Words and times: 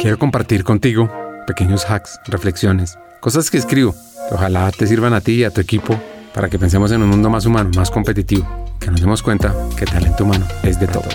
Quiero 0.00 0.16
compartir 0.16 0.62
contigo 0.62 1.10
pequeños 1.44 1.84
hacks, 1.90 2.20
reflexiones, 2.28 2.96
cosas 3.18 3.50
que 3.50 3.58
escribo 3.58 3.96
que 4.28 4.34
ojalá 4.34 4.70
te 4.70 4.86
sirvan 4.86 5.12
a 5.12 5.20
ti 5.20 5.32
y 5.32 5.44
a 5.44 5.50
tu 5.50 5.60
equipo 5.60 6.00
para 6.32 6.48
que 6.48 6.56
pensemos 6.56 6.92
en 6.92 7.02
un 7.02 7.08
mundo 7.08 7.30
más 7.30 7.46
humano, 7.46 7.70
más 7.74 7.90
competitivo, 7.90 8.46
que 8.78 8.92
nos 8.92 9.00
demos 9.00 9.24
cuenta 9.24 9.52
que 9.76 9.86
talento 9.86 10.22
humano 10.22 10.46
es 10.62 10.78
de 10.78 10.86
todo. 10.86 11.08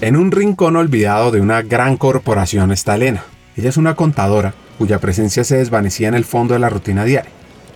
En 0.00 0.16
un 0.16 0.32
rincón 0.32 0.74
olvidado 0.74 1.30
de 1.30 1.40
una 1.40 1.62
gran 1.62 1.96
corporación 1.96 2.72
está 2.72 2.96
Elena. 2.96 3.22
Ella 3.56 3.68
es 3.68 3.76
una 3.76 3.94
contadora 3.94 4.52
cuya 4.76 4.98
presencia 4.98 5.44
se 5.44 5.58
desvanecía 5.58 6.08
en 6.08 6.14
el 6.14 6.24
fondo 6.24 6.54
de 6.54 6.60
la 6.60 6.68
rutina 6.68 7.04
diaria. 7.04 7.30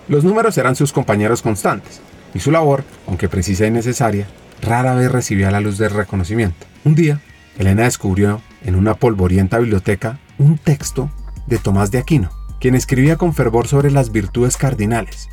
Los 0.08 0.24
números 0.24 0.58
eran 0.58 0.74
sus 0.74 0.92
compañeros 0.92 1.42
constantes, 1.42 2.00
y 2.34 2.40
su 2.40 2.50
labor, 2.50 2.82
aunque 3.06 3.28
precisa 3.28 3.66
y 3.66 3.70
necesaria, 3.70 4.26
rara 4.62 4.94
vez 4.94 5.12
recibía 5.12 5.52
la 5.52 5.60
luz 5.60 5.78
del 5.78 5.90
reconocimiento. 5.90 6.66
Un 6.84 6.96
día, 6.96 7.20
Elena 7.56 7.84
descubrió 7.84 8.42
en 8.62 8.74
una 8.74 8.94
polvorienta 8.94 9.58
biblioteca 9.58 10.18
un 10.38 10.58
texto 10.58 11.10
de 11.46 11.58
Tomás 11.58 11.90
de 11.90 11.98
Aquino, 11.98 12.30
quien 12.60 12.74
escribía 12.74 13.16
con 13.16 13.34
fervor 13.34 13.66
sobre 13.66 13.90
las 13.90 14.12
virtudes 14.12 14.56
cardinales, 14.56 15.28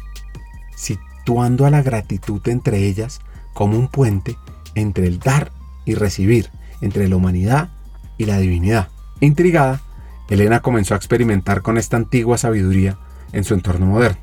situando 0.75 1.65
a 1.65 1.69
la 1.69 1.81
gratitud 1.81 2.41
entre 2.47 2.85
ellas 2.85 3.19
como 3.53 3.77
un 3.77 3.87
puente 3.87 4.37
entre 4.75 5.07
el 5.07 5.19
dar 5.19 5.51
y 5.85 5.95
recibir, 5.95 6.49
entre 6.81 7.07
la 7.07 7.15
humanidad 7.15 7.69
y 8.17 8.25
la 8.25 8.37
divinidad. 8.37 8.89
Intrigada, 9.19 9.81
Elena 10.29 10.61
comenzó 10.61 10.93
a 10.93 10.97
experimentar 10.97 11.61
con 11.61 11.77
esta 11.77 11.97
antigua 11.97 12.37
sabiduría 12.37 12.97
en 13.31 13.43
su 13.43 13.53
entorno 13.53 13.85
moderno. 13.85 14.21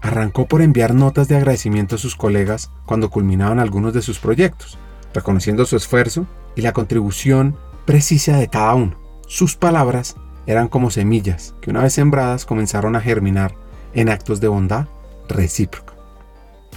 Arrancó 0.00 0.46
por 0.46 0.62
enviar 0.62 0.94
notas 0.94 1.28
de 1.28 1.36
agradecimiento 1.36 1.94
a 1.94 1.98
sus 1.98 2.16
colegas 2.16 2.70
cuando 2.86 3.10
culminaban 3.10 3.60
algunos 3.60 3.92
de 3.94 4.02
sus 4.02 4.18
proyectos, 4.18 4.78
reconociendo 5.14 5.64
su 5.64 5.76
esfuerzo 5.76 6.26
y 6.56 6.62
la 6.62 6.72
contribución 6.72 7.56
precisa 7.84 8.36
de 8.36 8.48
cada 8.48 8.74
uno. 8.74 8.96
Sus 9.26 9.56
palabras 9.56 10.16
eran 10.46 10.68
como 10.68 10.90
semillas 10.90 11.54
que 11.60 11.70
una 11.70 11.82
vez 11.82 11.92
sembradas 11.94 12.44
comenzaron 12.44 12.96
a 12.96 13.00
germinar 13.00 13.54
en 13.94 14.08
actos 14.08 14.40
de 14.40 14.48
bondad 14.48 14.86
recíproca. 15.28 15.94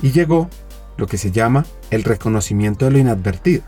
Y 0.02 0.12
llegó 0.12 0.50
lo 0.98 1.08
que 1.08 1.18
se 1.18 1.32
llama 1.32 1.66
el 1.92 2.04
reconocimiento 2.04 2.86
de 2.86 2.92
lo 2.92 2.98
inadvertido, 2.98 3.64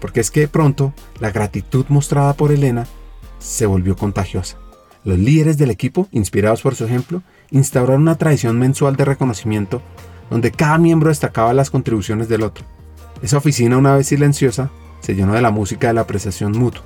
porque 0.00 0.20
es 0.20 0.30
que 0.30 0.48
pronto 0.48 0.92
la 1.20 1.30
gratitud 1.30 1.86
mostrada 1.88 2.34
por 2.34 2.52
Elena 2.52 2.86
se 3.38 3.66
volvió 3.66 3.96
contagiosa. 3.96 4.56
Los 5.04 5.18
líderes 5.18 5.58
del 5.58 5.70
equipo, 5.70 6.08
inspirados 6.12 6.62
por 6.62 6.76
su 6.76 6.84
ejemplo, 6.84 7.22
instauraron 7.50 8.02
una 8.02 8.16
tradición 8.16 8.58
mensual 8.58 8.96
de 8.96 9.04
reconocimiento 9.04 9.82
donde 10.30 10.52
cada 10.52 10.78
miembro 10.78 11.08
destacaba 11.08 11.52
las 11.52 11.70
contribuciones 11.70 12.28
del 12.28 12.42
otro. 12.42 12.64
Esa 13.20 13.36
oficina, 13.36 13.76
una 13.76 13.96
vez 13.96 14.06
silenciosa, 14.06 14.70
se 15.02 15.14
llenó 15.14 15.34
de 15.34 15.42
la 15.42 15.50
música 15.50 15.88
de 15.88 15.94
la 15.94 16.02
apreciación 16.02 16.52
mutua. 16.52 16.82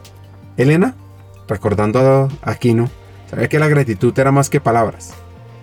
Elena, 0.57 0.95
recordando 1.47 2.29
a 2.43 2.51
Aquino, 2.51 2.91
sabía 3.31 3.49
que 3.49 3.59
la 3.59 3.69
gratitud 3.69 4.19
era 4.19 4.33
más 4.33 4.51
que 4.51 4.61
palabras, 4.61 5.15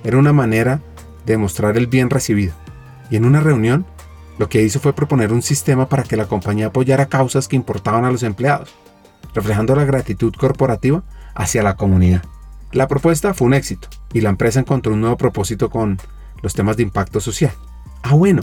era 0.04 0.18
una 0.18 0.32
manera 0.32 0.80
de 1.26 1.38
mostrar 1.38 1.78
el 1.78 1.88
bien 1.88 2.10
recibido. 2.10 2.54
Y 3.10 3.16
en 3.16 3.26
una 3.26 3.42
reunión, 3.42 3.86
lo 4.38 4.50
que 4.50 4.62
hizo 4.62 4.80
fue 4.80 4.94
proponer 4.94 5.34
un 5.34 5.42
sistema 5.42 5.90
para 5.90 6.04
que 6.04 6.18
la 6.18 6.28
compañía 6.28 6.68
apoyara 6.68 7.08
causas 7.08 7.48
que 7.48 7.56
importaban 7.56 8.06
a 8.06 8.12
los 8.12 8.24
empleados, 8.24 8.74
reflejando 9.34 9.76
la 9.76 9.86
gratitud 9.86 10.34
corporativa 10.34 11.04
hacia 11.36 11.64
la 11.64 11.76
comunidad. 11.76 12.24
La 12.72 12.88
propuesta 12.88 13.34
fue 13.34 13.48
un 13.48 13.54
éxito 13.54 13.88
y 14.14 14.22
la 14.22 14.30
empresa 14.30 14.60
encontró 14.60 14.94
un 14.94 15.02
nuevo 15.02 15.18
propósito 15.18 15.70
con 15.70 16.00
los 16.42 16.54
temas 16.54 16.78
de 16.78 16.84
impacto 16.84 17.20
social. 17.20 17.54
Ah, 18.02 18.16
bueno, 18.16 18.42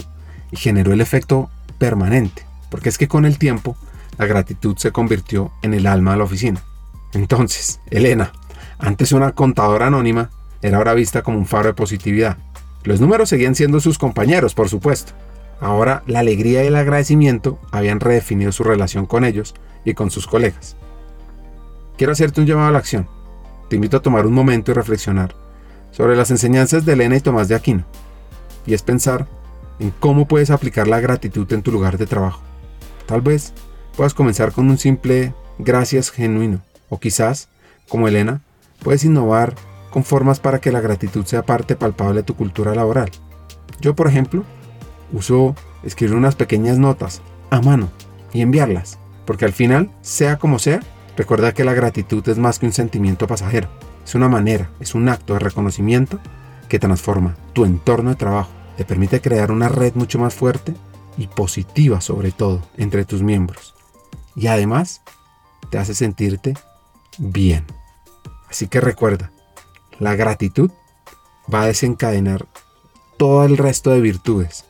y 0.51 0.57
generó 0.57 0.93
el 0.93 1.01
efecto 1.01 1.49
permanente, 1.77 2.45
porque 2.69 2.89
es 2.89 2.97
que 2.97 3.07
con 3.07 3.25
el 3.25 3.37
tiempo 3.37 3.75
la 4.17 4.25
gratitud 4.25 4.77
se 4.77 4.91
convirtió 4.91 5.51
en 5.61 5.73
el 5.73 5.87
alma 5.87 6.11
de 6.11 6.17
la 6.17 6.23
oficina. 6.23 6.63
Entonces, 7.13 7.79
Elena, 7.89 8.31
antes 8.79 9.11
una 9.11 9.33
contadora 9.33 9.87
anónima, 9.87 10.29
era 10.61 10.77
ahora 10.77 10.93
vista 10.93 11.23
como 11.23 11.37
un 11.37 11.45
faro 11.45 11.67
de 11.67 11.73
positividad. 11.73 12.37
Los 12.83 12.99
números 12.99 13.29
seguían 13.29 13.55
siendo 13.55 13.79
sus 13.79 13.97
compañeros, 13.97 14.53
por 14.53 14.69
supuesto. 14.69 15.13
Ahora 15.59 16.03
la 16.07 16.19
alegría 16.19 16.63
y 16.63 16.67
el 16.67 16.75
agradecimiento 16.75 17.59
habían 17.71 17.99
redefinido 17.99 18.51
su 18.51 18.63
relación 18.63 19.05
con 19.05 19.23
ellos 19.23 19.53
y 19.85 19.93
con 19.93 20.09
sus 20.09 20.25
colegas. 20.25 20.75
Quiero 21.97 22.13
hacerte 22.13 22.41
un 22.41 22.47
llamado 22.47 22.69
a 22.69 22.71
la 22.71 22.79
acción. 22.79 23.07
Te 23.69 23.75
invito 23.75 23.97
a 23.97 24.01
tomar 24.01 24.25
un 24.25 24.33
momento 24.33 24.71
y 24.71 24.73
reflexionar 24.73 25.35
sobre 25.91 26.15
las 26.15 26.31
enseñanzas 26.31 26.85
de 26.85 26.93
Elena 26.93 27.15
y 27.15 27.21
Tomás 27.21 27.47
de 27.47 27.55
Aquino. 27.55 27.85
Y 28.65 28.73
es 28.73 28.81
pensar 28.81 29.27
en 29.79 29.91
cómo 29.99 30.27
puedes 30.27 30.49
aplicar 30.49 30.87
la 30.87 30.99
gratitud 30.99 31.51
en 31.53 31.61
tu 31.61 31.71
lugar 31.71 31.97
de 31.97 32.07
trabajo. 32.07 32.41
Tal 33.05 33.21
vez 33.21 33.53
puedas 33.95 34.13
comenzar 34.13 34.51
con 34.51 34.69
un 34.69 34.77
simple 34.77 35.33
gracias 35.57 36.11
genuino. 36.11 36.61
O 36.89 36.99
quizás, 36.99 37.49
como 37.87 38.07
Elena, 38.07 38.41
puedes 38.83 39.03
innovar 39.03 39.55
con 39.89 40.03
formas 40.03 40.39
para 40.39 40.59
que 40.59 40.71
la 40.71 40.81
gratitud 40.81 41.25
sea 41.25 41.45
parte 41.45 41.75
palpable 41.75 42.21
de 42.21 42.23
tu 42.23 42.35
cultura 42.35 42.73
laboral. 42.75 43.11
Yo, 43.79 43.95
por 43.95 44.07
ejemplo, 44.07 44.43
uso 45.11 45.55
escribir 45.83 46.15
unas 46.15 46.35
pequeñas 46.35 46.77
notas 46.77 47.21
a 47.49 47.61
mano 47.61 47.89
y 48.33 48.41
enviarlas, 48.41 48.99
porque 49.25 49.45
al 49.45 49.53
final, 49.53 49.91
sea 50.01 50.37
como 50.37 50.59
sea, 50.59 50.81
recuerda 51.17 51.53
que 51.53 51.63
la 51.63 51.73
gratitud 51.73 52.27
es 52.29 52.37
más 52.37 52.59
que 52.59 52.65
un 52.65 52.73
sentimiento 52.73 53.27
pasajero. 53.27 53.69
Es 54.05 54.15
una 54.15 54.29
manera, 54.29 54.69
es 54.79 54.95
un 54.95 55.09
acto 55.09 55.33
de 55.33 55.39
reconocimiento 55.39 56.19
que 56.69 56.79
transforma 56.79 57.35
tu 57.53 57.65
entorno 57.65 58.11
de 58.11 58.15
trabajo, 58.15 58.51
te 58.77 58.85
permite 58.85 59.19
crear 59.19 59.51
una 59.51 59.67
red 59.67 59.93
mucho 59.95 60.17
más 60.17 60.33
fuerte 60.33 60.73
y 61.17 61.27
positiva 61.27 61.99
sobre 61.99 62.31
todo 62.31 62.61
entre 62.77 63.03
tus 63.03 63.21
miembros 63.21 63.75
y 64.35 64.47
además 64.47 65.01
te 65.69 65.77
hace 65.77 65.93
sentirte 65.93 66.53
bien. 67.17 67.65
Así 68.49 68.67
que 68.67 68.81
recuerda, 68.81 69.31
la 69.99 70.15
gratitud 70.15 70.71
va 71.53 71.63
a 71.63 71.67
desencadenar 71.67 72.45
todo 73.17 73.45
el 73.45 73.57
resto 73.57 73.91
de 73.91 74.01
virtudes 74.01 74.65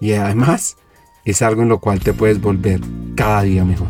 y 0.00 0.12
además 0.12 0.76
es 1.24 1.42
algo 1.42 1.62
en 1.62 1.68
lo 1.68 1.80
cual 1.80 2.00
te 2.00 2.12
puedes 2.12 2.40
volver 2.40 2.80
cada 3.16 3.42
día 3.42 3.64
mejor. 3.64 3.88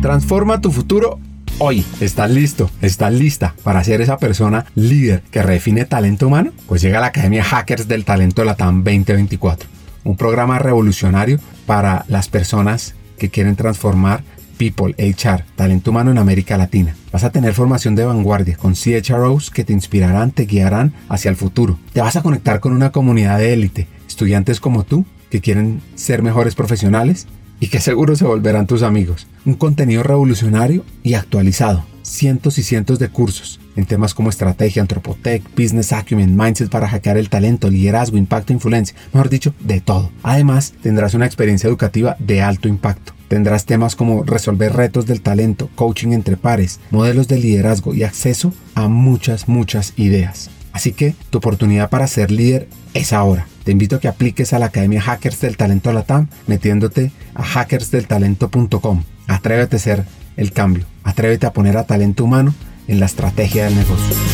Transforma 0.00 0.60
tu 0.60 0.72
futuro 0.72 1.20
hoy. 1.58 1.86
¿Estás 2.00 2.30
listo? 2.30 2.70
¿Estás 2.80 3.12
lista 3.12 3.54
para 3.62 3.84
ser 3.84 4.00
esa 4.00 4.18
persona 4.18 4.66
líder 4.74 5.22
que 5.30 5.42
redefine 5.42 5.84
talento 5.84 6.26
humano? 6.26 6.50
Pues 6.66 6.82
llega 6.82 6.98
a 6.98 7.02
la 7.02 7.06
Academia 7.08 7.44
Hackers 7.44 7.86
del 7.86 8.04
Talento 8.04 8.44
Latam 8.44 8.82
2024 8.82 9.68
un 10.04 10.16
programa 10.16 10.58
revolucionario 10.58 11.38
para 11.66 12.04
las 12.08 12.28
personas 12.28 12.94
que 13.18 13.30
quieren 13.30 13.56
transformar 13.56 14.22
People, 14.58 14.94
HR, 14.96 15.44
talento 15.56 15.90
humano 15.90 16.12
en 16.12 16.18
América 16.18 16.56
Latina. 16.56 16.94
Vas 17.10 17.24
a 17.24 17.30
tener 17.30 17.52
formación 17.52 17.96
de 17.96 18.04
vanguardia 18.04 18.56
con 18.56 18.74
CHROs 18.74 19.50
que 19.50 19.64
te 19.64 19.72
inspirarán, 19.72 20.30
te 20.30 20.44
guiarán 20.44 20.92
hacia 21.08 21.30
el 21.30 21.36
futuro. 21.36 21.80
Te 21.92 22.00
vas 22.00 22.14
a 22.14 22.22
conectar 22.22 22.60
con 22.60 22.72
una 22.72 22.92
comunidad 22.92 23.38
de 23.38 23.54
élite, 23.54 23.88
estudiantes 24.06 24.60
como 24.60 24.84
tú 24.84 25.04
que 25.30 25.40
quieren 25.40 25.80
ser 25.96 26.22
mejores 26.22 26.54
profesionales 26.54 27.26
y 27.58 27.68
que 27.68 27.80
seguro 27.80 28.14
se 28.14 28.24
volverán 28.24 28.68
tus 28.68 28.82
amigos. 28.82 29.26
Un 29.44 29.54
contenido 29.54 30.04
revolucionario 30.04 30.84
y 31.02 31.14
actualizado. 31.14 31.84
Cientos 32.02 32.58
y 32.58 32.62
cientos 32.62 33.00
de 33.00 33.08
cursos 33.08 33.58
en 33.76 33.86
temas 33.86 34.14
como 34.14 34.30
estrategia, 34.30 34.82
antropotech, 34.82 35.42
business 35.56 35.92
acumen, 35.92 36.36
mindset 36.36 36.70
para 36.70 36.88
hackear 36.88 37.16
el 37.16 37.28
talento, 37.28 37.70
liderazgo, 37.70 38.16
impacto, 38.16 38.52
influencia, 38.52 38.96
mejor 39.12 39.28
dicho, 39.28 39.54
de 39.60 39.80
todo. 39.80 40.10
Además, 40.22 40.74
tendrás 40.82 41.14
una 41.14 41.26
experiencia 41.26 41.68
educativa 41.68 42.16
de 42.18 42.42
alto 42.42 42.68
impacto. 42.68 43.12
Tendrás 43.28 43.64
temas 43.64 43.96
como 43.96 44.24
resolver 44.24 44.74
retos 44.74 45.06
del 45.06 45.22
talento, 45.22 45.70
coaching 45.74 46.12
entre 46.12 46.36
pares, 46.36 46.80
modelos 46.90 47.28
de 47.28 47.38
liderazgo 47.38 47.94
y 47.94 48.02
acceso 48.02 48.52
a 48.74 48.88
muchas, 48.88 49.48
muchas 49.48 49.94
ideas. 49.96 50.50
Así 50.72 50.92
que 50.92 51.14
tu 51.30 51.38
oportunidad 51.38 51.90
para 51.90 52.06
ser 52.06 52.30
líder 52.30 52.68
es 52.94 53.12
ahora. 53.12 53.46
Te 53.64 53.72
invito 53.72 53.96
a 53.96 54.00
que 54.00 54.08
apliques 54.08 54.52
a 54.52 54.58
la 54.58 54.66
Academia 54.66 55.00
Hackers 55.00 55.40
del 55.40 55.56
Talento 55.56 55.92
Latam 55.92 56.28
metiéndote 56.46 57.12
a 57.34 57.42
hackersdeltalento.com. 57.42 59.04
Atrévete 59.28 59.76
a 59.76 59.78
ser 59.78 60.04
el 60.36 60.52
cambio. 60.52 60.84
Atrévete 61.04 61.46
a 61.46 61.52
poner 61.52 61.76
a 61.76 61.84
talento 61.84 62.24
humano 62.24 62.54
en 62.92 63.00
la 63.00 63.06
estrategia 63.06 63.64
del 63.64 63.74
negocio. 63.74 64.31